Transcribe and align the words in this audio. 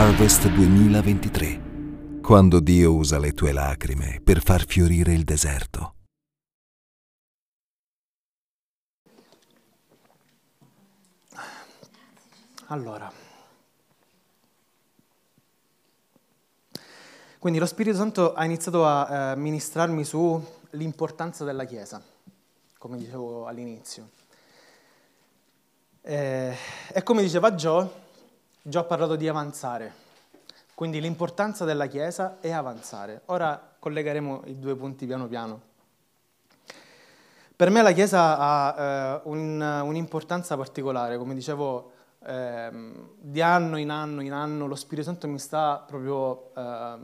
Harvest 0.00 0.46
2023, 0.46 2.20
quando 2.22 2.60
Dio 2.60 2.94
usa 2.94 3.18
le 3.18 3.32
tue 3.32 3.50
lacrime 3.50 4.20
per 4.22 4.40
far 4.40 4.64
fiorire 4.64 5.12
il 5.12 5.24
deserto. 5.24 5.94
Allora, 12.66 13.10
quindi 17.40 17.58
lo 17.58 17.66
Spirito 17.66 17.96
Santo 17.96 18.34
ha 18.34 18.44
iniziato 18.44 18.86
a 18.86 19.32
eh, 19.32 19.36
ministrarmi 19.36 20.04
sull'importanza 20.04 21.42
della 21.42 21.64
Chiesa, 21.64 22.00
come 22.78 22.98
dicevo 22.98 23.48
all'inizio. 23.48 24.10
Eh, 26.02 26.56
e 26.92 27.02
come 27.02 27.22
diceva 27.22 27.50
Joe, 27.50 28.06
Già 28.68 28.80
ho 28.80 28.84
parlato 28.84 29.16
di 29.16 29.26
avanzare, 29.26 29.90
quindi 30.74 31.00
l'importanza 31.00 31.64
della 31.64 31.86
Chiesa 31.86 32.36
è 32.38 32.50
avanzare. 32.50 33.22
Ora 33.24 33.58
collegheremo 33.78 34.42
i 34.44 34.58
due 34.58 34.76
punti 34.76 35.06
piano 35.06 35.26
piano. 35.26 35.60
Per 37.56 37.70
me 37.70 37.80
la 37.80 37.92
Chiesa 37.92 38.36
ha 38.36 38.74
eh, 38.76 39.20
un, 39.24 39.58
un'importanza 39.58 40.54
particolare, 40.58 41.16
come 41.16 41.32
dicevo, 41.32 41.92
eh, 42.26 42.70
di 43.18 43.40
anno 43.40 43.78
in 43.78 43.88
anno 43.88 44.20
in 44.20 44.32
anno 44.32 44.66
lo 44.66 44.74
Spirito 44.74 45.06
Santo 45.06 45.28
mi 45.28 45.38
sta 45.38 45.82
proprio 45.86 46.54
eh, 46.54 46.98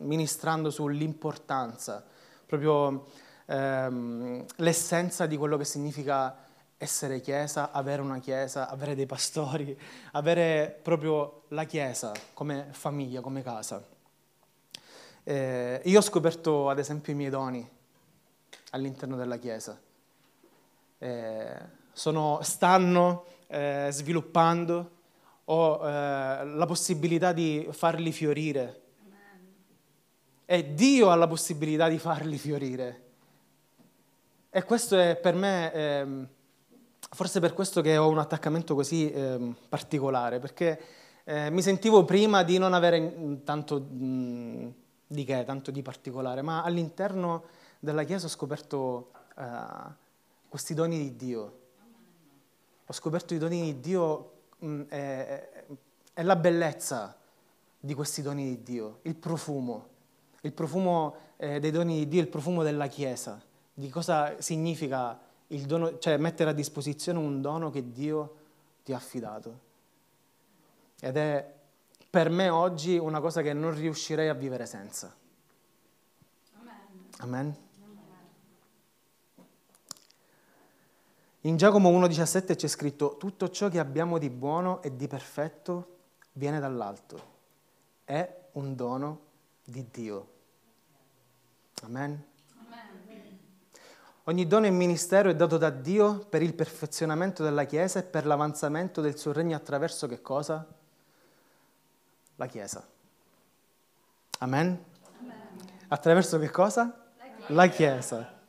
ministrando 0.00 0.68
sull'importanza, 0.68 2.04
proprio 2.44 3.06
ehm, 3.46 4.44
l'essenza 4.56 5.24
di 5.24 5.38
quello 5.38 5.56
che 5.56 5.64
significa 5.64 6.36
essere 6.82 7.20
chiesa, 7.20 7.70
avere 7.70 8.02
una 8.02 8.18
chiesa, 8.18 8.68
avere 8.68 8.96
dei 8.96 9.06
pastori, 9.06 9.78
avere 10.12 10.78
proprio 10.82 11.44
la 11.48 11.64
chiesa 11.64 12.12
come 12.34 12.68
famiglia, 12.72 13.20
come 13.20 13.42
casa. 13.42 13.82
Eh, 15.22 15.80
io 15.84 15.98
ho 15.98 16.02
scoperto 16.02 16.68
ad 16.68 16.80
esempio 16.80 17.12
i 17.12 17.16
miei 17.16 17.30
doni 17.30 17.68
all'interno 18.70 19.14
della 19.14 19.36
chiesa. 19.36 19.80
Eh, 20.98 21.56
sono, 21.92 22.40
stanno 22.42 23.26
eh, 23.46 23.88
sviluppando, 23.92 24.90
ho 25.44 25.88
eh, 25.88 26.44
la 26.44 26.66
possibilità 26.66 27.32
di 27.32 27.68
farli 27.70 28.10
fiorire. 28.10 28.80
E 30.44 30.74
Dio 30.74 31.10
ha 31.10 31.14
la 31.14 31.28
possibilità 31.28 31.88
di 31.88 31.98
farli 31.98 32.36
fiorire. 32.38 33.02
E 34.50 34.64
questo 34.64 34.98
è 34.98 35.16
per 35.16 35.34
me 35.34 35.72
ehm, 35.72 36.28
Forse 37.14 37.40
per 37.40 37.52
questo 37.52 37.82
che 37.82 37.98
ho 37.98 38.08
un 38.08 38.16
attaccamento 38.16 38.74
così 38.74 39.12
eh, 39.12 39.54
particolare, 39.68 40.38
perché 40.38 40.80
eh, 41.24 41.50
mi 41.50 41.60
sentivo 41.60 42.06
prima 42.06 42.42
di 42.42 42.56
non 42.56 42.72
avere 42.72 43.42
tanto 43.44 43.78
mh, 43.78 44.72
di 45.08 45.24
che, 45.24 45.44
tanto 45.44 45.70
di 45.70 45.82
particolare, 45.82 46.40
ma 46.40 46.62
all'interno 46.62 47.44
della 47.80 48.04
Chiesa 48.04 48.24
ho 48.24 48.30
scoperto 48.30 49.10
eh, 49.36 49.44
questi 50.48 50.72
doni 50.72 50.96
di 50.96 51.14
Dio. 51.14 51.58
Ho 52.86 52.92
scoperto 52.94 53.34
i 53.34 53.38
doni 53.38 53.60
di 53.60 53.80
Dio 53.80 54.30
e 54.88 56.22
la 56.22 56.36
bellezza 56.36 57.14
di 57.78 57.92
questi 57.92 58.22
doni 58.22 58.44
di 58.44 58.62
Dio, 58.62 59.00
il 59.02 59.16
profumo, 59.16 59.86
il 60.40 60.52
profumo 60.52 61.14
eh, 61.36 61.60
dei 61.60 61.72
doni 61.72 61.98
di 61.98 62.08
Dio, 62.08 62.22
il 62.22 62.28
profumo 62.28 62.62
della 62.62 62.86
Chiesa, 62.86 63.38
di 63.74 63.90
cosa 63.90 64.40
significa 64.40 65.30
dono, 65.60 65.98
cioè 65.98 66.16
mettere 66.16 66.50
a 66.50 66.54
disposizione 66.54 67.18
un 67.18 67.40
dono 67.40 67.70
che 67.70 67.92
Dio 67.92 68.36
ti 68.84 68.92
ha 68.92 68.96
affidato. 68.96 69.70
Ed 71.00 71.16
è 71.16 71.54
per 72.08 72.30
me 72.30 72.48
oggi 72.48 72.96
una 72.96 73.20
cosa 73.20 73.42
che 73.42 73.52
non 73.52 73.74
riuscirei 73.74 74.28
a 74.28 74.34
vivere 74.34 74.66
senza. 74.66 75.14
Amen. 76.58 76.74
Amen. 77.18 77.56
In 81.42 81.56
Giacomo 81.56 81.90
1,17 81.90 82.54
c'è 82.54 82.68
scritto: 82.68 83.16
Tutto 83.16 83.50
ciò 83.50 83.68
che 83.68 83.78
abbiamo 83.78 84.18
di 84.18 84.30
buono 84.30 84.80
e 84.82 84.94
di 84.94 85.08
perfetto 85.08 85.96
viene 86.32 86.60
dall'alto. 86.60 87.30
È 88.04 88.40
un 88.52 88.74
dono 88.76 89.20
di 89.64 89.86
Dio. 89.90 90.28
Amen. 91.82 92.30
Ogni 94.26 94.46
dono 94.46 94.66
e 94.66 94.70
ministero 94.70 95.30
è 95.30 95.34
dato 95.34 95.58
da 95.58 95.70
Dio 95.70 96.20
per 96.20 96.42
il 96.42 96.54
perfezionamento 96.54 97.42
della 97.42 97.64
Chiesa 97.64 97.98
e 97.98 98.04
per 98.04 98.24
l'avanzamento 98.24 99.00
del 99.00 99.18
suo 99.18 99.32
regno 99.32 99.56
attraverso 99.56 100.06
che 100.06 100.22
cosa? 100.22 100.64
La 102.36 102.46
Chiesa. 102.46 102.86
Amen? 104.38 104.84
Amen. 105.18 105.36
Attraverso 105.88 106.38
che 106.38 106.50
cosa? 106.50 106.82
La 107.16 107.24
Chiesa. 107.26 107.52
La 107.54 107.68
Chiesa. 107.68 108.40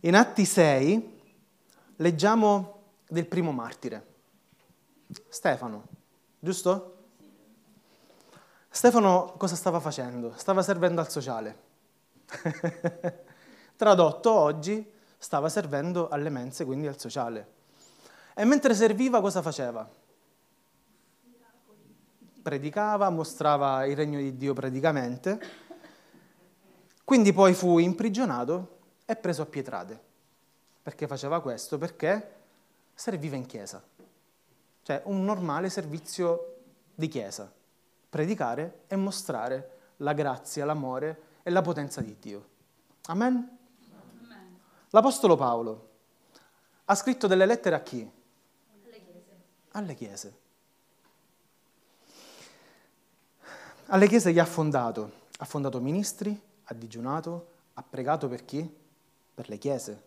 In 0.00 0.16
Atti 0.16 0.44
6 0.44 1.20
leggiamo 1.96 2.82
del 3.06 3.26
primo 3.26 3.52
martire, 3.52 4.06
Stefano, 5.28 5.84
giusto? 6.40 6.96
Stefano 8.68 9.34
cosa 9.38 9.54
stava 9.54 9.78
facendo? 9.78 10.32
Stava 10.36 10.64
servendo 10.64 11.00
al 11.00 11.08
sociale. 11.08 11.58
Tradotto 13.76 14.32
oggi, 14.32 14.92
stava 15.18 15.48
servendo 15.48 16.08
alle 16.08 16.30
mense, 16.30 16.64
quindi 16.64 16.86
al 16.86 16.98
sociale. 16.98 17.52
E 18.34 18.44
mentre 18.44 18.74
serviva 18.74 19.20
cosa 19.20 19.42
faceva? 19.42 19.88
Predicava, 22.42 23.08
mostrava 23.10 23.84
il 23.86 23.96
regno 23.96 24.18
di 24.18 24.36
Dio 24.36 24.52
praticamente. 24.52 25.40
Quindi 27.04 27.32
poi 27.32 27.54
fu 27.54 27.78
imprigionato 27.78 28.78
e 29.06 29.16
preso 29.16 29.42
a 29.42 29.46
pietrate. 29.46 29.98
Perché 30.82 31.06
faceva 31.06 31.40
questo? 31.40 31.78
Perché 31.78 32.32
serviva 32.94 33.36
in 33.36 33.46
chiesa. 33.46 33.82
Cioè 34.82 35.02
un 35.04 35.24
normale 35.24 35.70
servizio 35.70 36.56
di 36.94 37.08
chiesa. 37.08 37.50
Predicare 38.10 38.82
e 38.86 38.96
mostrare 38.96 39.70
la 39.98 40.12
grazia, 40.12 40.64
l'amore 40.64 41.22
e 41.42 41.50
la 41.50 41.62
potenza 41.62 42.00
di 42.00 42.16
Dio. 42.20 42.46
Amen? 43.06 43.53
L'Apostolo 44.94 45.34
Paolo 45.34 45.88
ha 46.84 46.94
scritto 46.94 47.26
delle 47.26 47.46
lettere 47.46 47.74
a 47.74 47.80
chi? 47.80 48.08
Alle 48.84 49.02
chiese. 49.02 49.36
Alle 49.72 49.94
chiese. 49.94 50.38
Alle 53.86 54.06
chiese 54.06 54.32
gli 54.32 54.38
ha 54.38 54.44
fondato, 54.44 55.10
ha 55.38 55.44
fondato 55.44 55.80
ministri, 55.80 56.40
ha 56.62 56.74
digiunato, 56.74 57.48
ha 57.74 57.82
pregato 57.82 58.28
per 58.28 58.44
chi? 58.44 58.72
Per 59.34 59.48
le 59.48 59.58
chiese. 59.58 60.02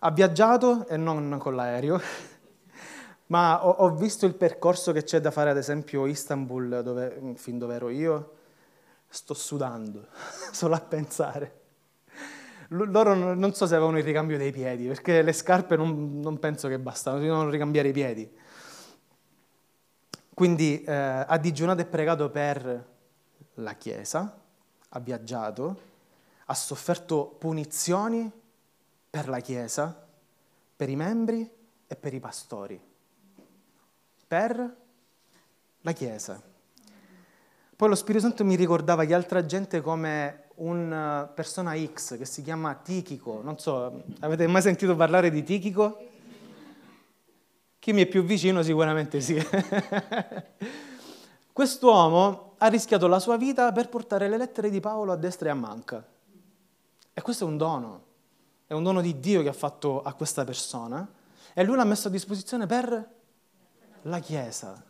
Ha 0.00 0.10
viaggiato 0.10 0.86
e 0.86 0.98
non 0.98 1.38
con 1.38 1.54
l'aereo, 1.54 1.98
ma 3.28 3.66
ho, 3.66 3.70
ho, 3.70 3.94
visto 3.94 4.26
il 4.26 4.34
percorso 4.34 4.92
che 4.92 5.04
c'è 5.04 5.22
da 5.22 5.30
fare 5.30 5.48
ad 5.48 5.56
esempio 5.56 6.04
Istanbul, 6.04 6.82
dove, 6.82 7.32
fin 7.36 7.56
dove 7.56 7.74
ero 7.74 7.88
io, 7.88 8.36
sto 9.08 9.32
sudando, 9.32 10.08
solo 10.52 10.74
a 10.74 10.80
pensare 10.80 11.57
loro 12.68 13.14
non 13.14 13.54
so 13.54 13.66
se 13.66 13.74
avevano 13.74 13.98
il 13.98 14.04
ricambio 14.04 14.36
dei 14.36 14.52
piedi, 14.52 14.86
perché 14.86 15.22
le 15.22 15.32
scarpe 15.32 15.76
non, 15.76 16.20
non 16.20 16.38
penso 16.38 16.68
che 16.68 16.78
bastano, 16.78 17.18
devono 17.18 17.48
ricambiare 17.48 17.88
i 17.88 17.92
piedi. 17.92 18.30
Quindi 20.34 20.82
eh, 20.84 20.92
ha 20.92 21.38
digiunato 21.38 21.80
e 21.80 21.86
pregato 21.86 22.30
per 22.30 22.86
la 23.54 23.72
Chiesa, 23.74 24.40
ha 24.90 25.00
viaggiato, 25.00 25.80
ha 26.44 26.54
sofferto 26.54 27.36
punizioni 27.38 28.30
per 29.10 29.28
la 29.28 29.40
Chiesa, 29.40 30.06
per 30.76 30.88
i 30.88 30.96
membri 30.96 31.50
e 31.86 31.96
per 31.96 32.14
i 32.14 32.20
pastori. 32.20 32.80
Per 34.28 34.76
la 35.80 35.92
Chiesa. 35.92 36.40
Poi 37.74 37.88
lo 37.88 37.94
Spirito 37.94 38.26
Santo 38.26 38.44
mi 38.44 38.54
ricordava 38.54 39.04
che 39.04 39.14
altra 39.14 39.44
gente 39.44 39.80
come 39.80 40.47
una 40.58 41.24
eh, 41.24 41.32
persona 41.34 41.76
X 41.76 42.16
che 42.16 42.24
si 42.24 42.42
chiama 42.42 42.74
Tichico. 42.74 43.40
Non 43.42 43.58
so, 43.58 44.04
avete 44.20 44.46
mai 44.46 44.62
sentito 44.62 44.94
parlare 44.96 45.30
di 45.30 45.42
Tichico? 45.42 46.06
Chi 47.78 47.92
mi 47.92 48.02
è 48.02 48.06
più 48.06 48.22
vicino 48.22 48.62
sicuramente 48.62 49.20
sì. 49.20 49.36
Quest'uomo 51.52 52.54
ha 52.58 52.66
rischiato 52.68 53.06
la 53.06 53.18
sua 53.18 53.36
vita 53.36 53.72
per 53.72 53.88
portare 53.88 54.28
le 54.28 54.36
lettere 54.36 54.70
di 54.70 54.80
Paolo 54.80 55.12
a 55.12 55.16
destra 55.16 55.48
e 55.48 55.50
a 55.50 55.54
manca. 55.54 56.06
E 57.12 57.20
questo 57.20 57.44
è 57.44 57.46
un 57.48 57.56
dono, 57.56 58.04
è 58.66 58.74
un 58.74 58.82
dono 58.82 59.00
di 59.00 59.18
Dio 59.18 59.42
che 59.42 59.48
ha 59.48 59.52
fatto 59.54 60.02
a 60.02 60.12
questa 60.12 60.44
persona 60.44 61.08
e 61.52 61.64
lui 61.64 61.76
l'ha 61.76 61.84
messo 61.84 62.08
a 62.08 62.10
disposizione 62.10 62.66
per 62.66 63.16
la 64.02 64.18
Chiesa. 64.20 64.84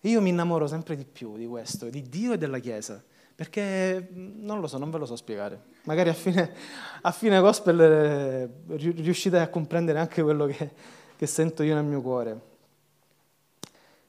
Io 0.00 0.20
mi 0.20 0.30
innamoro 0.30 0.66
sempre 0.66 0.96
di 0.96 1.04
più 1.04 1.36
di 1.36 1.46
questo, 1.46 1.88
di 1.88 2.02
Dio 2.08 2.32
e 2.32 2.38
della 2.38 2.58
Chiesa. 2.58 3.02
Perché 3.34 4.08
mm, 4.12 4.44
non 4.44 4.60
lo 4.60 4.66
so, 4.66 4.78
non 4.78 4.90
ve 4.90 4.98
lo 4.98 5.06
so 5.06 5.16
spiegare. 5.16 5.70
Magari 5.84 6.10
a 6.10 6.14
fine, 6.14 6.54
a 7.02 7.10
fine 7.12 7.40
gospel 7.40 7.80
eh, 7.80 8.50
riuscite 8.76 9.38
a 9.38 9.48
comprendere 9.48 9.98
anche 9.98 10.22
quello 10.22 10.46
che, 10.46 10.70
che 11.16 11.26
sento 11.26 11.62
io 11.62 11.74
nel 11.74 11.84
mio 11.84 12.00
cuore. 12.00 12.40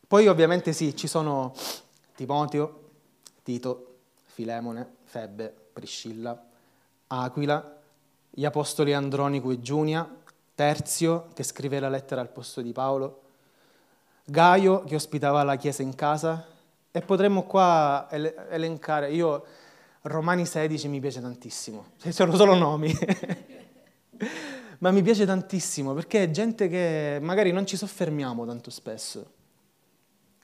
Poi 0.08 0.28
ovviamente 0.28 0.74
sì, 0.74 0.96
ci 0.96 1.08
sono 1.08 1.54
Timoteo, 2.16 2.82
Tito, 3.42 3.96
Filemone, 4.26 4.98
Febbe, 5.06 5.54
Priscilla, 5.74 6.40
Aquila, 7.08 7.80
gli 8.30 8.46
apostoli 8.46 8.94
Andronico 8.94 9.52
e 9.52 9.60
Giunia, 9.62 10.08
Terzio 10.56 11.30
che 11.34 11.44
scrive 11.44 11.80
la 11.80 11.90
lettera 11.90 12.22
al 12.22 12.30
posto 12.30 12.62
di 12.62 12.72
Paolo, 12.72 13.22
Gaio 14.26 14.84
che 14.84 14.96
ospitava 14.96 15.44
la 15.44 15.56
chiesa 15.56 15.82
in 15.82 15.96
casa 15.96 16.48
e 16.96 17.02
potremmo 17.02 17.42
qua 17.42 18.08
elencare, 18.12 19.12
io 19.12 19.44
Romani 20.02 20.46
16 20.46 20.88
mi 20.90 21.00
piace 21.00 21.22
tantissimo, 21.22 21.94
sono 22.10 22.36
solo 22.36 22.54
nomi, 22.54 22.94
ma 24.78 24.92
mi 24.92 25.02
piace 25.02 25.26
tantissimo 25.26 25.96
perché 25.96 26.26
è 26.26 26.30
gente 26.30 26.68
che 26.68 27.18
magari 27.20 27.52
non 27.52 27.66
ci 27.66 27.78
soffermiamo 27.78 28.46
tanto 28.46 28.70
spesso, 28.70 29.32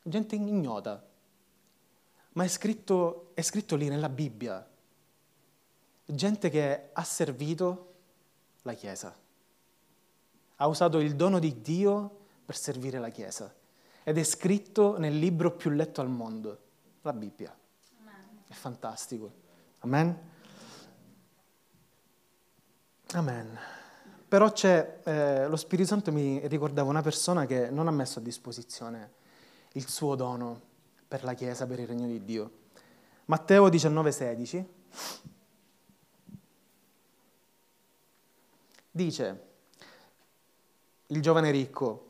gente 0.02 0.34
ignota, 0.34 1.06
ma 2.32 2.44
è 2.44 2.48
scritto, 2.48 3.30
è 3.36 3.44
scritto 3.44 3.76
lì 3.76 3.88
nella 3.88 4.10
Bibbia, 4.10 4.68
gente 6.04 6.50
che 6.50 6.90
ha 6.92 7.04
servito 7.04 7.94
la 8.64 8.74
Chiesa, 8.74 9.16
ha 10.56 10.66
usato 10.66 10.98
il 10.98 11.16
dono 11.16 11.38
di 11.38 11.62
Dio 11.62 12.18
per 12.44 12.58
servire 12.58 12.98
la 12.98 13.10
Chiesa 13.10 13.54
ed 14.10 14.18
è 14.18 14.24
scritto 14.24 14.98
nel 14.98 15.16
libro 15.20 15.52
più 15.52 15.70
letto 15.70 16.02
al 16.02 16.10
mondo, 16.10 16.58
la 17.04 17.14
Bibbia. 17.14 17.56
Amen. 18.02 18.42
È 18.48 18.54
fantastico. 18.54 19.32
Amen. 19.82 20.18
Amen. 23.12 23.60
Però 24.28 24.52
c'è, 24.52 25.02
eh, 25.04 25.48
lo 25.48 25.56
Spirito 25.56 25.90
Santo 25.90 26.12
mi 26.12 26.40
ricordava 26.48 26.90
una 26.90 27.04
persona 27.04 27.46
che 27.46 27.70
non 27.70 27.88
ha 27.88 27.92
messo 27.92 28.18
a 28.18 28.24
disposizione 28.24 29.12
il 29.74 29.88
suo 29.88 30.16
dono 30.16 30.60
per 31.08 31.24
la 31.24 31.36
Chiesa, 31.36 31.68
per 31.68 31.80
il 31.80 31.86
regno 31.86 32.08
di 32.08 32.26
Dio. 32.26 32.52
Matteo 33.26 33.70
19, 33.70 34.12
16 34.12 34.70
dice, 38.90 39.48
il 41.06 41.22
giovane 41.22 41.52
ricco, 41.52 42.09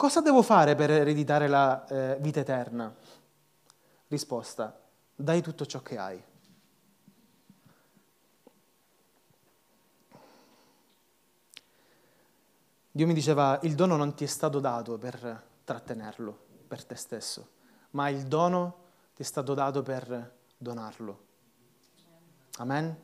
Cosa 0.00 0.22
devo 0.22 0.40
fare 0.40 0.76
per 0.76 0.90
ereditare 0.90 1.46
la 1.46 1.84
eh, 1.84 2.16
vita 2.20 2.40
eterna? 2.40 2.90
Risposta, 4.08 4.80
dai 5.14 5.42
tutto 5.42 5.66
ciò 5.66 5.82
che 5.82 5.98
hai. 5.98 6.24
Dio 12.90 13.06
mi 13.06 13.12
diceva, 13.12 13.58
il 13.64 13.74
dono 13.74 13.96
non 13.96 14.14
ti 14.14 14.24
è 14.24 14.26
stato 14.26 14.58
dato 14.58 14.96
per 14.96 15.44
trattenerlo, 15.64 16.38
per 16.66 16.82
te 16.82 16.94
stesso, 16.94 17.50
ma 17.90 18.08
il 18.08 18.22
dono 18.22 18.76
ti 19.14 19.20
è 19.20 19.26
stato 19.26 19.52
dato 19.52 19.82
per 19.82 20.34
donarlo. 20.56 21.24
Amen? 22.56 23.02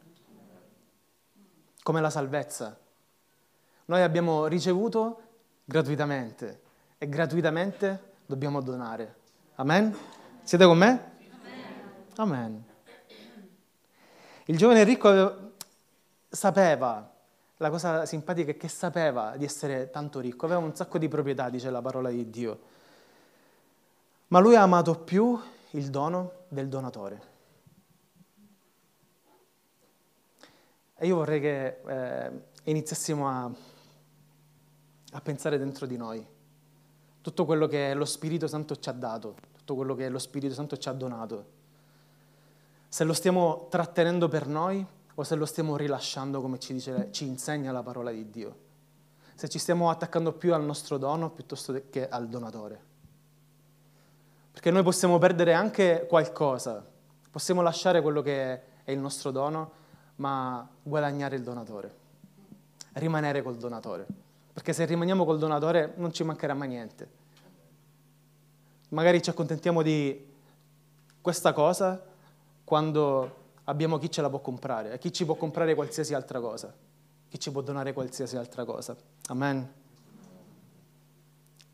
Come 1.83 2.01
la 2.01 2.09
salvezza. 2.09 2.75
Noi 3.85 4.01
abbiamo 4.01 4.47
ricevuto 4.47 5.21
gratuitamente 5.63 6.65
e 6.99 7.09
gratuitamente 7.09 8.15
dobbiamo 8.25 8.61
donare. 8.61 9.15
Amen? 9.57 9.97
Siete 10.43 10.65
con 10.65 10.79
me? 10.79 11.15
Amen. 12.17 12.65
Il 14.47 14.57
giovane 14.57 14.85
ricco 14.85 15.53
sapeva, 16.29 17.13
la 17.59 17.71
cosa 17.71 18.07
simpatica 18.07 18.53
è 18.53 18.57
che 18.57 18.69
sapeva 18.69 19.37
di 19.37 19.45
essere 19.45 19.91
tanto 19.91 20.21
ricco, 20.21 20.47
aveva 20.47 20.61
un 20.61 20.75
sacco 20.75 20.99
di 20.99 21.09
proprietà, 21.09 21.51
dice 21.51 21.69
la 21.69 21.83
parola 21.83 22.09
di 22.09 22.31
Dio, 22.31 22.61
ma 24.29 24.39
lui 24.39 24.57
ha 24.57 24.63
amato 24.63 24.99
più 24.99 25.39
il 25.71 25.91
dono 25.91 26.45
del 26.49 26.69
donatore. 26.69 27.35
E 30.99 31.07
io 31.07 31.17
vorrei 31.17 31.41
che 31.41 31.81
eh, 31.87 32.31
iniziassimo 32.65 33.29
a, 33.29 33.51
a 35.13 35.21
pensare 35.21 35.59
dentro 35.59 35.85
di 35.85 35.99
noi 35.99 36.35
tutto 37.27 37.45
quello 37.45 37.67
che 37.67 37.93
lo 37.93 38.05
Spirito 38.05 38.47
Santo 38.47 38.77
ci 38.77 38.89
ha 38.89 38.93
dato, 38.93 39.35
tutto 39.57 39.75
quello 39.75 39.97
che 39.97 40.09
lo 40.09 40.21
Spirito 40.21 40.55
Santo 40.55 40.77
ci 40.77 40.89
ha 40.89 40.93
donato. 40.93 41.45
Se 42.87 43.03
lo 43.03 43.13
stiamo 43.13 43.67
trattenendo 43.69 44.29
per 44.29 44.47
noi 44.47 44.87
o 45.13 45.25
se 45.25 45.35
lo 45.35 45.45
stiamo 45.45 45.77
rilasciando 45.77 46.41
come 46.41 46.61
ci, 46.61 46.73
dice, 46.73 47.09
ci 47.11 47.27
insegna 47.27 47.73
la 47.73 47.83
parola 47.83 48.13
di 48.13 48.31
Dio. 48.31 48.57
Se 49.35 49.49
ci 49.49 49.59
stiamo 49.59 49.91
attaccando 49.91 50.35
più 50.35 50.55
al 50.55 50.63
nostro 50.63 50.99
dono 50.99 51.31
piuttosto 51.31 51.83
che 51.91 52.09
al 52.09 52.29
donatore. 52.29 52.81
Perché 54.53 54.71
noi 54.71 54.85
possiamo 54.85 55.19
perdere 55.19 55.53
anche 55.53 56.07
qualcosa, 56.09 56.87
possiamo 57.29 57.61
lasciare 57.61 58.03
quello 58.03 58.23
che 58.23 58.85
è 58.85 58.93
il 58.93 59.01
nostro 59.01 59.33
dono, 59.33 59.73
ma 60.17 60.65
guadagnare 60.81 61.35
il 61.35 61.43
donatore, 61.43 61.93
rimanere 62.93 63.43
col 63.43 63.57
donatore. 63.57 64.26
Perché 64.57 64.73
se 64.73 64.87
rimaniamo 64.87 65.27
col 65.27 65.37
donatore 65.37 65.93
non 65.97 66.15
ci 66.15 66.25
mancherà 66.25 66.55
mai 66.55 66.69
niente. 66.69 67.11
Magari 68.89 69.21
ci 69.21 69.29
accontentiamo 69.29 69.83
di 69.83 70.33
questa 71.21 71.53
cosa 71.53 72.03
quando 72.65 73.37
abbiamo 73.65 73.99
chi 73.99 74.11
ce 74.11 74.23
la 74.23 74.31
può 74.31 74.39
comprare 74.41 74.95
e 74.95 74.99
chi 74.99 75.13
ci 75.13 75.27
può 75.27 75.35
comprare 75.35 75.75
qualsiasi 75.75 76.15
altra 76.15 76.41
cosa, 76.41 76.75
chi 77.29 77.39
ci 77.39 77.51
può 77.51 77.61
donare 77.61 77.93
qualsiasi 77.93 78.39
altra 78.39 78.65
cosa. 78.65 78.97
Amen. 79.27 79.71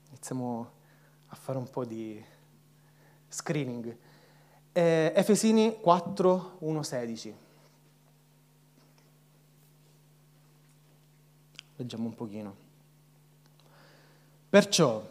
Iniziamo 0.09 0.71
a 1.29 1.37
fare 1.37 1.59
un 1.59 1.71
po' 1.71 1.85
di 1.85 2.21
screening. 3.29 3.97
Eh, 4.73 5.13
Efesini 5.15 5.79
4, 5.81 6.57
1, 6.59 6.83
16. 6.83 7.37
Leggiamo 11.77 12.07
un 12.07 12.15
pochino. 12.17 12.62
Perciò, 14.53 15.03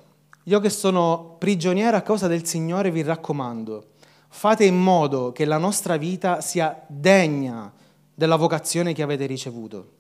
io 0.44 0.60
che 0.60 0.70
sono 0.70 1.36
prigioniero 1.40 1.98
a 1.98 2.02
causa 2.02 2.28
del 2.28 2.46
Signore 2.46 2.92
vi 2.92 3.02
raccomando, 3.02 3.86
fate 4.28 4.66
in 4.66 4.78
modo 4.80 5.32
che 5.32 5.46
la 5.46 5.58
nostra 5.58 5.98
vita 5.98 6.42
sia 6.42 6.80
degna 6.86 7.74
della 8.14 8.36
vocazione 8.36 8.94
che 8.94 9.02
avete 9.02 9.26
ricevuto. 9.26 9.94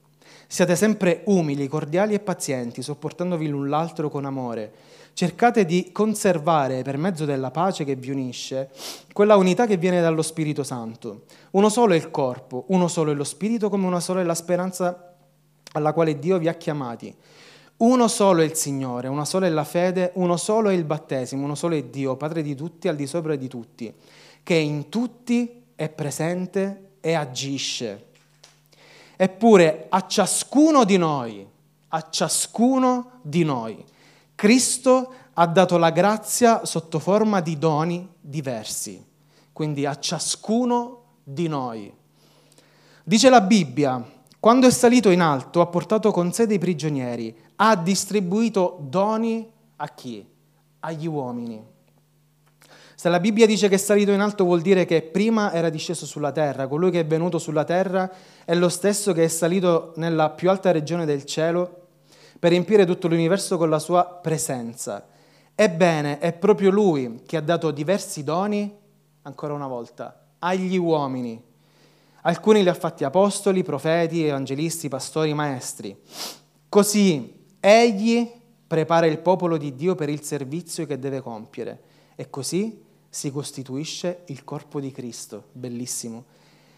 Siate 0.45 0.75
sempre 0.75 1.23
umili, 1.25 1.67
cordiali 1.67 2.13
e 2.13 2.19
pazienti, 2.19 2.83
sopportandovi 2.83 3.47
l'un 3.47 3.67
l'altro 3.67 4.11
con 4.11 4.25
amore. 4.25 4.71
Cercate 5.13 5.65
di 5.65 5.89
conservare, 5.91 6.83
per 6.83 6.97
mezzo 6.97 7.25
della 7.25 7.49
pace 7.49 7.83
che 7.83 7.95
vi 7.95 8.11
unisce, 8.11 8.69
quella 9.11 9.37
unità 9.37 9.65
che 9.65 9.77
viene 9.77 10.01
dallo 10.01 10.21
Spirito 10.21 10.61
Santo. 10.61 11.23
Uno 11.53 11.69
solo 11.69 11.93
è 11.93 11.95
il 11.95 12.11
corpo, 12.11 12.65
uno 12.67 12.87
solo 12.87 13.09
è 13.09 13.15
lo 13.15 13.23
Spirito, 13.23 13.71
come 13.71 13.87
una 13.87 14.01
sola 14.01 14.21
è 14.21 14.23
la 14.23 14.35
speranza 14.35 15.15
alla 15.71 15.93
quale 15.93 16.19
Dio 16.19 16.37
vi 16.37 16.47
ha 16.47 16.53
chiamati. 16.53 17.15
Uno 17.81 18.07
solo 18.07 18.41
è 18.41 18.45
il 18.45 18.53
Signore, 18.53 19.07
una 19.07 19.25
sola 19.25 19.47
è 19.47 19.49
la 19.49 19.63
fede, 19.63 20.11
uno 20.15 20.37
solo 20.37 20.69
è 20.69 20.73
il 20.73 20.83
battesimo, 20.83 21.45
uno 21.45 21.55
solo 21.55 21.73
è 21.73 21.83
Dio, 21.83 22.15
Padre 22.15 22.43
di 22.43 22.53
tutti, 22.53 22.87
al 22.87 22.95
di 22.95 23.07
sopra 23.07 23.35
di 23.35 23.47
tutti, 23.47 23.91
che 24.43 24.53
in 24.53 24.87
tutti 24.87 25.63
è 25.75 25.89
presente 25.89 26.91
e 27.01 27.13
agisce. 27.13 28.05
Eppure 29.15 29.87
a 29.89 30.05
ciascuno 30.05 30.83
di 30.83 30.97
noi, 30.97 31.43
a 31.87 32.07
ciascuno 32.07 33.13
di 33.23 33.43
noi, 33.43 33.83
Cristo 34.35 35.13
ha 35.33 35.47
dato 35.47 35.77
la 35.77 35.89
grazia 35.89 36.65
sotto 36.65 36.99
forma 36.99 37.41
di 37.41 37.57
doni 37.57 38.07
diversi. 38.19 39.03
Quindi 39.51 39.87
a 39.87 39.97
ciascuno 39.97 41.03
di 41.23 41.47
noi. 41.47 41.91
Dice 43.03 43.29
la 43.29 43.41
Bibbia, 43.41 44.19
quando 44.39 44.65
è 44.65 44.71
salito 44.71 45.11
in 45.11 45.21
alto 45.21 45.61
ha 45.61 45.67
portato 45.67 46.11
con 46.11 46.33
sé 46.33 46.47
dei 46.47 46.57
prigionieri, 46.57 47.35
ha 47.63 47.75
distribuito 47.75 48.77
doni 48.81 49.49
a 49.75 49.87
chi? 49.89 50.27
Agli 50.79 51.05
uomini. 51.05 51.63
Se 52.95 53.07
la 53.07 53.19
Bibbia 53.19 53.45
dice 53.45 53.67
che 53.67 53.75
è 53.75 53.77
salito 53.77 54.11
in 54.11 54.19
alto 54.19 54.43
vuol 54.45 54.61
dire 54.61 54.85
che 54.85 55.03
prima 55.03 55.53
era 55.53 55.69
disceso 55.69 56.07
sulla 56.07 56.31
terra, 56.31 56.67
colui 56.67 56.89
che 56.89 57.01
è 57.01 57.05
venuto 57.05 57.37
sulla 57.37 57.63
terra 57.63 58.11
è 58.45 58.55
lo 58.55 58.67
stesso 58.67 59.13
che 59.13 59.25
è 59.25 59.27
salito 59.27 59.93
nella 59.97 60.31
più 60.31 60.49
alta 60.49 60.71
regione 60.71 61.05
del 61.05 61.23
cielo 61.25 61.87
per 62.39 62.49
riempire 62.49 62.85
tutto 62.85 63.07
l'universo 63.07 63.57
con 63.57 63.69
la 63.69 63.77
sua 63.77 64.05
presenza. 64.05 65.05
Ebbene, 65.53 66.17
è 66.17 66.33
proprio 66.33 66.71
lui 66.71 67.21
che 67.27 67.37
ha 67.37 67.41
dato 67.41 67.69
diversi 67.69 68.23
doni, 68.23 68.75
ancora 69.21 69.53
una 69.53 69.67
volta, 69.67 70.29
agli 70.39 70.77
uomini. 70.77 71.39
Alcuni 72.23 72.63
li 72.63 72.69
ha 72.69 72.73
fatti 72.73 73.03
apostoli, 73.03 73.61
profeti, 73.61 74.25
evangelisti, 74.25 74.89
pastori, 74.89 75.33
maestri. 75.35 75.95
Così 76.67 77.39
egli 77.61 78.29
prepara 78.67 79.05
il 79.05 79.19
popolo 79.19 79.55
di 79.55 79.75
Dio 79.75 79.95
per 79.95 80.09
il 80.09 80.21
servizio 80.23 80.85
che 80.85 80.99
deve 80.99 81.21
compiere 81.21 81.81
e 82.15 82.29
così 82.29 82.83
si 83.07 83.31
costituisce 83.31 84.23
il 84.27 84.43
corpo 84.43 84.79
di 84.79 84.91
Cristo, 84.91 85.45
bellissimo, 85.51 86.25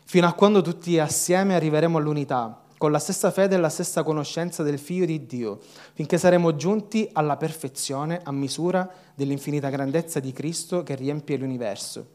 fino 0.03 0.27
a 0.27 0.33
quando 0.33 0.61
tutti 0.61 0.99
assieme 0.99 1.55
arriveremo 1.55 1.97
all'unità, 1.97 2.63
con 2.77 2.91
la 2.91 2.99
stessa 2.99 3.31
fede 3.31 3.55
e 3.55 3.59
la 3.59 3.69
stessa 3.69 4.03
conoscenza 4.03 4.61
del 4.61 4.79
Figlio 4.79 5.05
di 5.05 5.25
Dio, 5.25 5.59
finché 5.93 6.17
saremo 6.17 6.55
giunti 6.55 7.07
alla 7.13 7.37
perfezione 7.37 8.19
a 8.23 8.31
misura 8.31 8.89
dell'infinita 9.15 9.69
grandezza 9.69 10.19
di 10.19 10.33
Cristo 10.33 10.83
che 10.83 10.95
riempie 10.95 11.37
l'universo. 11.37 12.07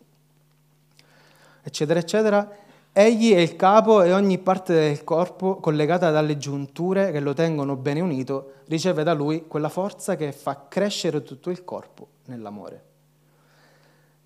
Eccetera, 1.62 2.00
eccetera. 2.00 2.50
Egli 2.92 3.32
è 3.32 3.38
il 3.38 3.54
capo 3.54 4.02
e 4.02 4.12
ogni 4.12 4.38
parte 4.38 4.74
del 4.74 5.04
corpo, 5.04 5.56
collegata 5.56 6.10
dalle 6.10 6.36
giunture 6.36 7.12
che 7.12 7.20
lo 7.20 7.32
tengono 7.32 7.76
bene 7.76 8.00
unito, 8.00 8.54
riceve 8.66 9.04
da 9.04 9.14
lui 9.14 9.46
quella 9.46 9.68
forza 9.68 10.16
che 10.16 10.32
fa 10.32 10.66
crescere 10.68 11.22
tutto 11.22 11.50
il 11.50 11.64
corpo 11.64 12.08
nell'amore. 12.24 12.84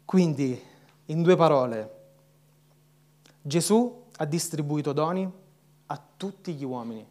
Quindi, 0.04 0.60
in 1.06 1.22
due 1.22 1.36
parole, 1.36 2.00
Gesù 3.42 4.04
ha 4.16 4.24
distribuito 4.24 4.92
doni 4.92 5.30
a 5.86 6.02
tutti 6.16 6.54
gli 6.54 6.64
uomini. 6.64 7.06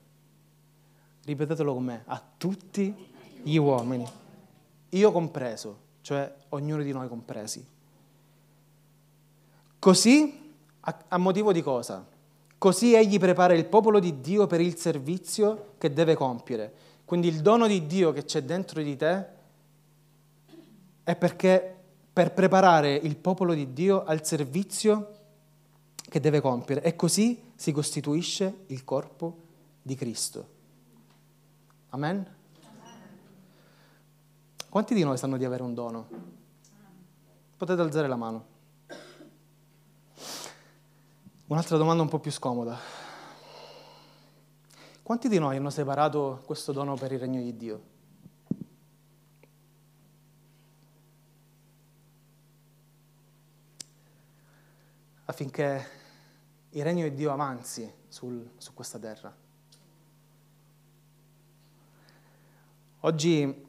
Ripetetelo 1.24 1.74
con 1.74 1.84
me, 1.84 2.04
a 2.06 2.22
tutti 2.38 2.96
gli 3.44 3.58
uomini. 3.58 4.06
Io 4.90 5.12
compreso, 5.12 5.78
cioè 6.02 6.34
ognuno 6.50 6.82
di 6.82 6.92
noi 6.92 7.08
compresi. 7.08 7.66
Così, 9.78 10.41
a, 10.82 11.18
motivo 11.18 11.52
di 11.52 11.62
cosa? 11.62 12.06
Così 12.58 12.94
egli 12.94 13.20
prepara 13.20 13.54
il 13.54 13.66
popolo 13.66 14.00
di 14.00 14.22
Dio 14.22 14.48
per 14.48 14.62
il 14.62 14.76
servizio 14.78 15.74
che 15.78 15.94
deve 15.94 16.16
compiere. 16.16 16.74
Quindi 17.06 17.28
il 17.28 17.42
dono 17.42 17.68
di 17.68 17.86
Dio 17.86 18.12
che 18.12 18.24
c'è 18.24 18.44
dentro 18.44 18.82
di 18.82 18.96
te 18.96 19.26
è 21.04 21.16
perché 21.16 21.76
per 22.14 22.34
preparare 22.34 22.94
il 22.94 23.16
popolo 23.18 23.54
di 23.54 23.74
Dio 23.74 24.04
al 24.04 24.26
servizio 24.26 25.18
che 25.96 26.20
deve 26.20 26.42
compiere 26.42 26.82
e 26.82 26.96
così 26.96 27.52
si 27.56 27.72
costituisce 27.72 28.66
il 28.68 28.84
corpo 28.84 29.38
di 29.82 29.96
Cristo. 29.96 30.60
Amen? 31.90 32.36
Quanti 34.70 34.94
di 34.94 35.04
noi 35.04 35.18
sanno 35.18 35.38
di 35.38 35.46
avere 35.46 35.64
un 35.64 35.74
dono? 35.74 36.08
Potete 37.58 37.82
alzare 37.82 38.08
la 38.08 38.16
mano. 38.16 38.51
Un'altra 41.52 41.76
domanda 41.76 42.02
un 42.02 42.08
po' 42.08 42.20
più 42.20 42.32
scomoda. 42.32 42.80
Quanti 45.04 45.28
di 45.28 45.38
noi 45.38 45.58
hanno 45.58 45.70
separato 45.70 46.42
questo 46.46 46.72
dono 46.72 46.96
per 46.96 47.12
il 47.12 47.20
regno 47.20 47.42
di 47.42 47.58
Dio? 47.58 47.90
affinché 55.26 55.86
il 56.70 56.84
regno 56.84 57.04
di 57.04 57.16
Dio 57.16 57.34
avanzi 57.34 57.92
sul, 58.08 58.52
su 58.56 58.74
questa 58.74 58.98
terra. 58.98 59.36
Oggi 63.02 63.68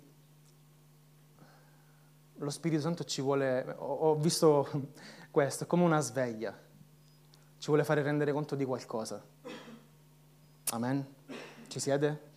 lo 2.36 2.50
Spirito 2.50 2.80
Santo 2.80 3.02
ci 3.02 3.20
vuole, 3.20 3.74
ho 3.76 4.14
visto 4.14 4.68
questo, 5.32 5.66
come 5.66 5.82
una 5.82 6.00
sveglia, 6.00 6.61
ci 7.62 7.68
vuole 7.68 7.84
fare 7.84 8.02
rendere 8.02 8.32
conto 8.32 8.56
di 8.56 8.64
qualcosa. 8.64 9.24
Amen? 10.70 11.14
Ci 11.68 11.78
siete? 11.78 12.30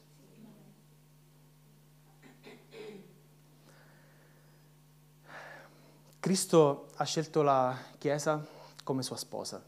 Cristo 6.20 6.90
ha 6.98 7.04
scelto 7.06 7.42
la 7.42 7.76
Chiesa 7.98 8.46
come 8.84 9.02
sua 9.02 9.18
sposa. 9.18 9.66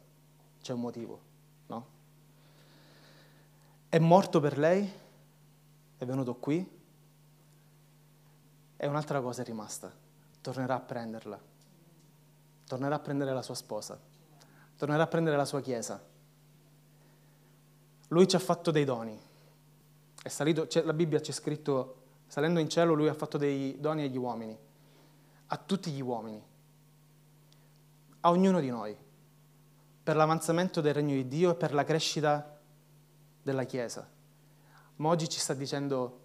C'è 0.62 0.74
un 0.74 0.80
motivo, 0.80 1.22
no? 1.66 1.88
È 3.90 3.98
morto 3.98 4.40
per 4.40 4.60
lei, 4.60 4.88
è 5.98 6.06
venuto 6.06 6.36
qui 6.36 6.80
e 8.78 8.86
un'altra 8.86 9.22
cosa 9.22 9.42
è 9.42 9.44
rimasta. 9.44 9.92
Tornerà 10.40 10.76
a 10.76 10.82
prenderla. 10.82 11.42
Tornerà 12.68 12.94
a 12.94 13.00
prendere 13.00 13.34
la 13.34 13.42
sua 13.42 13.56
sposa. 13.56 14.16
Tornerà 14.78 15.04
a 15.04 15.08
prendere 15.08 15.36
la 15.36 15.46
sua 15.46 15.62
chiesa. 15.62 16.02
Lui 18.10 18.28
ci 18.28 18.36
ha 18.36 18.40
fatto 18.40 18.72
dei 18.72 18.86
doni. 18.86 19.20
Salito, 20.24 20.68
la 20.84 20.94
Bibbia 20.94 21.20
c'è 21.20 21.32
scritto, 21.32 21.96
salendo 22.28 22.60
in 22.60 22.70
cielo, 22.70 22.94
lui 22.94 23.08
ha 23.08 23.14
fatto 23.14 23.38
dei 23.38 23.80
doni 23.80 24.04
agli 24.04 24.18
uomini, 24.18 24.58
a 25.48 25.58
tutti 25.58 25.90
gli 25.92 26.02
uomini, 26.02 26.42
a 28.22 28.30
ognuno 28.30 28.60
di 28.60 28.70
noi 28.70 28.96
per 30.04 30.16
l'avanzamento 30.16 30.80
del 30.82 30.94
regno 30.94 31.16
di 31.16 31.28
Dio 31.28 31.52
e 31.52 31.56
per 31.56 31.74
la 31.74 31.84
crescita 31.84 32.60
della 33.42 33.64
Chiesa. 33.64 34.08
Ma 34.98 35.10
oggi 35.10 35.30
ci 35.30 35.40
sta 35.40 35.54
dicendo 35.54 36.20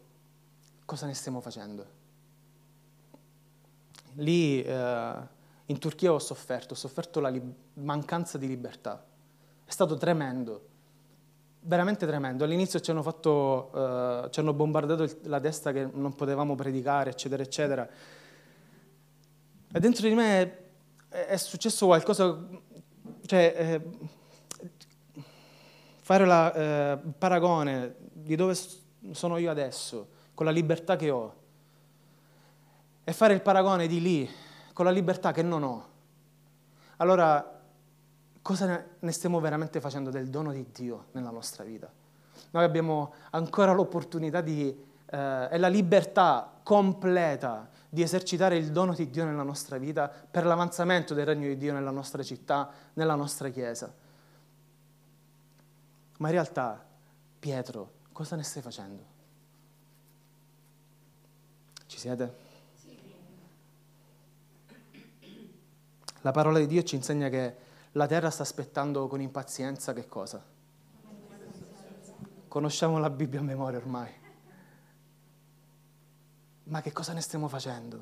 cosa 0.85 1.07
ne 1.07 1.15
stiamo 1.15 1.41
facendo. 1.41 2.01
Lì 4.15 4.63
eh, 4.63 5.15
in 5.73 5.79
Turchia 5.79 6.13
ho 6.13 6.19
sofferto, 6.19 6.75
ho 6.75 6.77
sofferto 6.77 7.19
la 7.19 7.33
mancanza 7.75 8.37
di 8.37 8.47
libertà. 8.47 9.03
È 9.65 9.71
stato 9.71 9.97
tremendo, 9.97 10.69
veramente 11.61 12.07
tremendo. 12.07 12.45
All'inizio 12.45 12.79
ci 12.81 12.91
hanno, 12.91 13.03
fatto, 13.03 13.73
eh, 13.75 14.31
ci 14.31 14.41
hanno 14.41 14.53
bombardato 14.53 15.09
la 15.23 15.41
testa 15.41 15.73
che 15.73 15.89
non 15.91 16.15
potevamo 16.15 16.55
predicare, 16.55 17.11
eccetera, 17.11 17.43
eccetera. 17.43 17.89
E 19.73 19.81
dentro 19.81 20.07
di 20.07 20.15
me 20.15 20.59
è, 21.09 21.27
è 21.27 21.37
successo 21.39 21.87
qualcosa 21.87 22.39
cioè, 23.25 23.55
eh, 23.57 23.81
fare 26.01 26.27
la, 26.27 26.53
eh, 26.53 27.01
il 27.03 27.15
paragone 27.17 27.95
di 28.13 28.37
dove 28.37 28.55
sono 29.13 29.39
io 29.39 29.51
adesso, 29.51 30.09
con 30.35 30.45
la 30.45 30.53
libertà 30.53 30.97
che 30.97 31.11
ho, 31.11 31.35
e 33.05 33.13
fare 33.13 33.33
il 33.33 33.41
paragone 33.41 33.87
di 33.87 34.01
lì, 34.03 34.31
con 34.83 34.91
la 34.91 34.97
libertà 34.97 35.31
che 35.31 35.43
non 35.43 35.63
ho, 35.63 35.89
allora 36.97 37.61
cosa 38.43 38.85
ne 38.99 39.13
stiamo 39.13 39.39
veramente 39.39 39.81
facendo 39.81 40.11
del 40.11 40.29
dono 40.29 40.51
di 40.51 40.67
Dio 40.73 41.07
nella 41.13 41.31
nostra 41.31 41.63
vita? 41.63 41.89
Noi 42.51 42.65
abbiamo 42.65 43.15
ancora 43.31 43.73
l'opportunità 43.73 44.41
di, 44.41 44.77
eh, 45.07 45.49
e 45.53 45.59
la 45.59 45.69
libertà 45.69 46.51
completa 46.65 47.69
di 47.89 48.03
esercitare 48.03 48.57
il 48.57 48.73
dono 48.73 48.93
di 48.93 49.09
Dio 49.09 49.25
nella 49.25 49.45
nostra 49.45 49.79
vita 49.79 50.09
per 50.09 50.47
l'avanzamento 50.47 51.15
del 51.15 51.27
regno 51.27 51.47
di 51.47 51.57
Dio 51.57 51.73
nella 51.73 51.93
nostra 51.93 52.25
città, 52.25 52.69
nella 52.95 53.15
nostra 53.15 53.51
chiesa. 53.51 53.95
Ma 56.19 56.27
in 56.27 56.33
realtà, 56.33 56.85
Pietro, 57.39 57.93
cosa 58.11 58.35
ne 58.35 58.43
stai 58.43 58.63
facendo? 58.63 59.05
Ci 61.87 61.99
siete? 61.99 62.42
La 66.23 66.31
parola 66.31 66.59
di 66.59 66.67
Dio 66.67 66.83
ci 66.83 66.97
insegna 66.97 67.29
che 67.29 67.57
la 67.93 68.07
terra 68.07 68.31
sta 68.31 68.43
aspettando 68.43 69.07
con 69.07 69.21
impazienza 69.21 69.93
che 69.93 70.09
cosa? 70.09 70.43
Conosciamo 72.49 72.99
la 72.99 73.11
Bibbia 73.11 73.41
a 73.41 73.43
memoria 73.43 73.79
ormai 73.79 74.21
ma 76.65 76.81
che 76.81 76.93
cosa 76.93 77.13
ne 77.13 77.21
stiamo 77.21 77.49
facendo? 77.49 77.97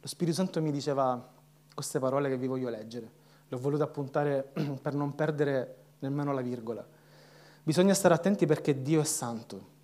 Lo 0.00 0.08
Spirito 0.08 0.36
Santo 0.36 0.60
mi 0.60 0.72
diceva 0.72 1.28
queste 1.72 1.98
parole 1.98 2.28
che 2.28 2.36
vi 2.36 2.48
voglio 2.48 2.68
leggere. 2.70 3.18
Le 3.46 3.56
ho 3.56 3.58
volute 3.60 3.84
appuntare 3.84 4.50
per 4.82 4.94
non 4.94 5.14
perdere 5.14 5.76
nemmeno 6.00 6.32
la 6.32 6.40
virgola. 6.40 6.84
Bisogna 7.62 7.94
stare 7.94 8.14
attenti 8.14 8.46
perché 8.46 8.82
Dio 8.82 9.00
è 9.00 9.04
santo. 9.04 9.78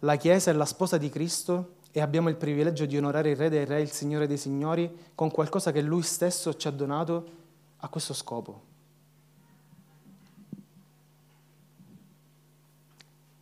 La 0.00 0.16
Chiesa 0.16 0.50
è 0.50 0.54
la 0.54 0.64
sposa 0.66 0.98
di 0.98 1.08
Cristo 1.08 1.76
e 1.92 2.00
abbiamo 2.00 2.28
il 2.28 2.36
privilegio 2.36 2.86
di 2.86 2.96
onorare 2.96 3.30
il 3.30 3.36
Re 3.36 3.48
dei 3.48 3.64
Re, 3.64 3.80
il 3.80 3.90
Signore 3.90 4.26
dei 4.26 4.36
Signori, 4.36 5.10
con 5.14 5.30
qualcosa 5.30 5.72
che 5.72 5.80
Lui 5.80 6.02
stesso 6.02 6.54
ci 6.54 6.68
ha 6.68 6.70
donato 6.70 7.38
a 7.78 7.88
questo 7.88 8.14
scopo. 8.14 8.68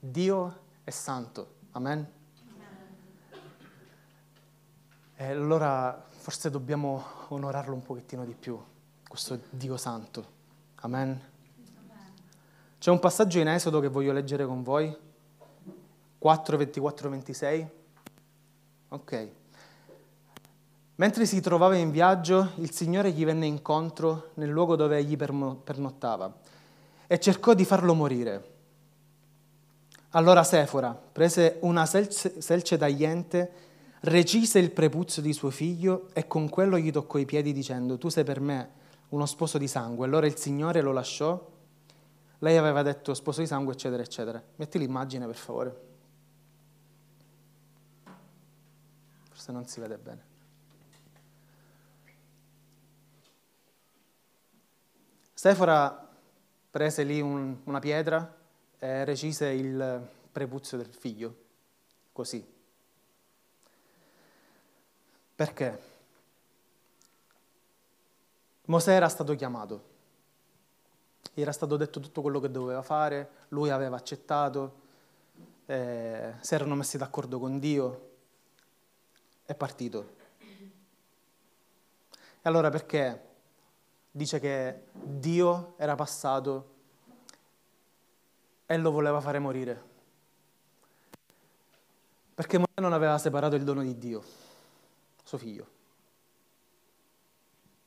Dio 0.01 0.59
è 0.85 0.91
santo. 0.91 1.57
Amen. 1.73 2.17
E 5.17 5.25
allora 5.25 6.07
forse 6.09 6.49
dobbiamo 6.49 7.05
onorarlo 7.29 7.75
un 7.75 7.83
pochettino 7.83 8.25
di 8.25 8.35
più, 8.35 8.59
questo 9.07 9.41
Dio 9.51 9.77
santo. 9.77 10.37
Amen. 10.77 11.21
C'è 12.79 12.91
un 12.91 13.01
passaggio 13.01 13.41
in 13.41 13.49
Esodo 13.49 13.81
che 13.81 13.89
voglio 13.89 14.13
leggere 14.13 14.47
con 14.47 14.63
voi, 14.63 14.97
4, 16.19 16.57
24, 16.57 17.11
26. 17.11 17.78
Ok. 18.89 19.29
Mentre 20.97 21.27
si 21.27 21.41
trovava 21.41 21.77
in 21.77 21.91
viaggio, 21.91 22.53
il 22.57 22.73
Signore 22.73 23.13
gli 23.13 23.25
venne 23.25 23.47
incontro 23.47 24.31
nel 24.35 24.49
luogo 24.49 24.75
dove 24.75 24.97
egli 24.97 25.17
pernottava 25.17 26.35
e 27.07 27.21
cercò 27.21 27.55
di 27.55 27.65
farlo 27.65 27.95
morire. 27.95 28.57
Allora 30.11 30.43
Sefora 30.43 30.93
prese 30.93 31.59
una 31.61 31.87
selce 31.87 32.77
tagliente, 32.77 33.53
recise 34.01 34.59
il 34.59 34.71
prepuzio 34.71 35.23
di 35.23 35.33
suo 35.33 35.51
figlio 35.51 36.09
e 36.15 36.27
con 36.27 36.49
quello 36.49 36.79
gli 36.79 36.91
toccò 36.91 37.19
i 37.19 37.27
piedi 37.27 37.53
dicendo 37.53 37.99
tu 37.99 38.09
sei 38.09 38.25
per 38.25 38.41
me 38.41 38.71
uno 39.11 39.27
sposo 39.27 39.59
di 39.59 39.69
sangue. 39.69 40.07
Allora 40.07 40.27
il 40.27 40.37
Signore 40.37 40.81
lo 40.81 40.93
lasciò. 40.93 41.47
Lei 42.41 42.57
aveva 42.57 42.83
detto 42.83 43.15
sposo 43.15 43.41
di 43.41 43.47
sangue, 43.47 43.75
eccetera, 43.75 44.03
eccetera. 44.03 44.43
Metti 44.57 44.79
l'immagine 44.79 45.27
per 45.27 45.37
favore. 45.37 45.88
Forse 49.49 49.53
non 49.53 49.67
si 49.67 49.81
vede 49.81 49.97
bene. 49.97 50.27
Sefora 55.33 56.07
prese 56.71 57.03
lì 57.05 57.21
un, 57.21 57.61
una 57.65 57.79
pietra 57.79 58.37
e 58.79 59.05
recise 59.05 59.49
il 59.49 60.07
prepuzio 60.31 60.77
del 60.77 60.93
figlio, 60.93 61.37
così. 62.13 62.47
Perché? 65.35 65.83
Mosè 68.67 68.93
era 68.93 69.09
stato 69.09 69.35
chiamato, 69.35 69.85
gli 71.33 71.41
era 71.41 71.53
stato 71.53 71.77
detto 71.77 72.01
tutto 72.01 72.21
quello 72.21 72.41
che 72.41 72.51
doveva 72.51 72.83
fare, 72.83 73.31
lui 73.49 73.71
aveva 73.71 73.97
accettato, 73.97 74.81
eh, 75.67 76.35
si 76.41 76.55
erano 76.55 76.75
messi 76.75 76.99
d'accordo 76.99 77.39
con 77.39 77.59
Dio, 77.59 78.08
è 79.49 79.55
partito. 79.55 80.17
E 82.11 82.43
allora 82.43 82.69
perché 82.69 83.29
dice 84.11 84.39
che 84.39 84.89
Dio 84.93 85.73
era 85.79 85.95
passato 85.95 86.75
e 88.67 88.77
lo 88.77 88.91
voleva 88.91 89.23
fare 89.23 89.39
morire. 89.39 89.83
Perché 92.35 92.59
Mosè 92.59 92.79
non 92.79 92.93
aveva 92.93 93.17
separato 93.17 93.57
il 93.57 93.65
dono 93.65 93.81
di 93.81 93.97
Dio, 93.97 94.23
suo 95.25 95.39
figlio. 95.39 95.67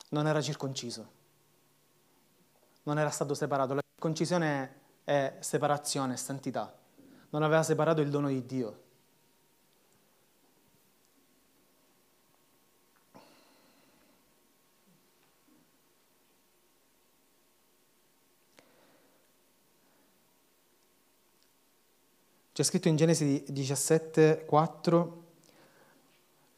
Non 0.09 0.25
era 0.25 0.41
circonciso. 0.41 1.11
Non 2.83 2.97
era 2.97 3.11
stato 3.11 3.35
separato. 3.35 3.75
La 3.75 3.83
circoncisione 3.87 4.79
è 5.03 5.37
separazione, 5.41 6.13
è 6.15 6.17
santità. 6.17 6.75
Non 7.29 7.43
aveva 7.43 7.61
separato 7.61 8.01
il 8.01 8.09
dono 8.09 8.29
di 8.29 8.43
Dio. 8.47 8.89
C'è 22.61 22.67
scritto 22.67 22.89
in 22.89 22.95
Genesi 22.95 23.43
17, 23.47 24.45
4, 24.45 25.23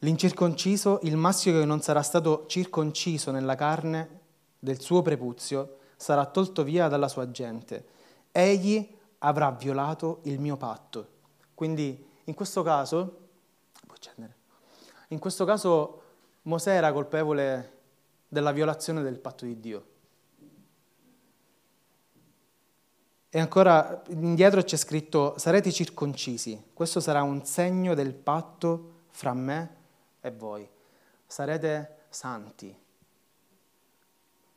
l'incirconciso, 0.00 0.98
il 1.04 1.16
maschio 1.16 1.58
che 1.58 1.64
non 1.64 1.80
sarà 1.80 2.02
stato 2.02 2.44
circonciso 2.46 3.30
nella 3.30 3.54
carne 3.54 4.20
del 4.58 4.82
suo 4.82 5.00
prepuzio, 5.00 5.78
sarà 5.96 6.26
tolto 6.26 6.62
via 6.62 6.88
dalla 6.88 7.08
sua 7.08 7.30
gente. 7.30 7.86
Egli 8.32 8.86
avrà 9.20 9.50
violato 9.52 10.18
il 10.24 10.38
mio 10.40 10.58
patto. 10.58 11.08
Quindi 11.54 12.06
in 12.24 12.34
questo 12.34 12.62
caso, 12.62 13.20
in 15.08 15.18
questo 15.18 15.46
caso 15.46 16.02
Mosè 16.42 16.74
era 16.74 16.92
colpevole 16.92 17.78
della 18.28 18.52
violazione 18.52 19.00
del 19.00 19.18
patto 19.18 19.46
di 19.46 19.58
Dio. 19.58 19.86
E 23.34 23.40
ancora 23.40 24.00
indietro 24.10 24.62
c'è 24.62 24.76
scritto 24.76 25.36
sarete 25.38 25.72
circoncisi, 25.72 26.70
questo 26.72 27.00
sarà 27.00 27.22
un 27.22 27.44
segno 27.44 27.92
del 27.94 28.14
patto 28.14 29.06
fra 29.08 29.34
me 29.34 29.76
e 30.20 30.30
voi. 30.30 30.70
Sarete 31.26 32.04
santi, 32.10 32.72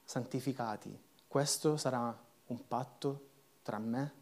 santificati. 0.03 0.95
Questo 1.27 1.75
sarà 1.75 2.15
un 2.45 2.67
patto 2.67 3.29
tra 3.63 3.79
me 3.79 4.13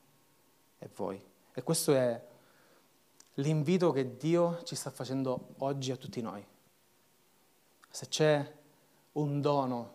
e 0.79 0.89
voi. 0.95 1.21
E 1.53 1.61
questo 1.61 1.93
è 1.93 2.25
l'invito 3.33 3.91
che 3.91 4.15
Dio 4.15 4.63
ci 4.63 4.77
sta 4.77 4.89
facendo 4.89 5.55
oggi 5.57 5.91
a 5.91 5.97
tutti 5.97 6.21
noi. 6.21 6.47
Se 7.89 8.07
c'è 8.07 8.53
un 9.11 9.41
dono 9.41 9.93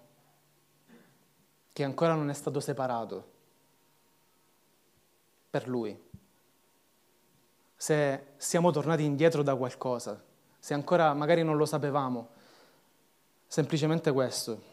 che 1.72 1.82
ancora 1.82 2.12
non 2.12 2.28
è 2.28 2.34
stato 2.34 2.60
separato, 2.60 3.29
per 5.50 5.68
Lui. 5.68 5.98
Se 7.76 8.26
siamo 8.36 8.70
tornati 8.70 9.04
indietro 9.04 9.42
da 9.42 9.56
qualcosa, 9.56 10.22
se 10.58 10.74
ancora 10.74 11.12
magari 11.14 11.42
non 11.42 11.56
lo 11.56 11.66
sapevamo, 11.66 12.28
semplicemente 13.46 14.12
questo. 14.12 14.68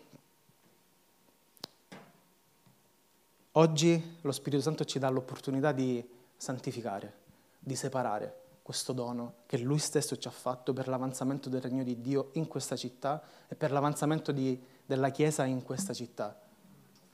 Oggi 3.54 4.20
lo 4.22 4.32
Spirito 4.32 4.62
Santo 4.62 4.86
ci 4.86 5.00
dà 5.00 5.10
l'opportunità 5.10 5.72
di 5.72 6.08
santificare, 6.36 7.13
di 7.58 7.76
separare 7.76 8.44
questo 8.62 8.94
dono 8.94 9.36
che 9.46 9.58
Lui 9.58 9.80
stesso 9.80 10.18
ci 10.18 10.28
ha 10.28 10.32
fatto 10.32 10.74
per 10.74 10.90
l'avanzamento 10.90 11.50
del 11.50 11.62
regno 11.62 11.84
di 11.84 12.02
Dio 12.02 12.30
in 12.34 12.48
questa 12.48 12.76
città 12.76 13.24
e 13.48 13.56
per 13.56 13.72
l'avanzamento 13.72 14.32
di, 14.32 14.62
della 14.86 15.10
Chiesa 15.10 15.46
in 15.46 15.63
questa 15.63 15.94
città. 15.94 16.38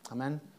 Amen. 0.09 0.52